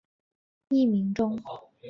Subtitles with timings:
[0.69, 1.37] 艺名中。